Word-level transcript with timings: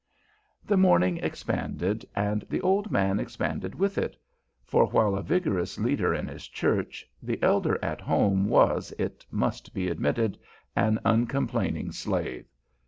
The 0.65 0.77
morning 0.77 1.17
expanded, 1.17 2.03
and 2.15 2.43
the 2.49 2.59
old 2.61 2.89
man 2.89 3.19
expanded 3.19 3.75
with 3.75 3.99
it; 3.99 4.17
for 4.65 4.87
while 4.87 5.13
a 5.15 5.21
vigorous 5.21 5.77
leader 5.79 6.11
in 6.11 6.27
his 6.27 6.47
church, 6.47 7.07
the 7.21 7.37
elder 7.43 7.77
at 7.85 8.01
home 8.01 8.49
was, 8.49 8.91
it 8.97 9.27
must 9.29 9.75
be 9.75 9.89
admitted, 9.89 10.39
an 10.75 10.97
uncomplaining 11.05 11.91
slave. 11.91 12.47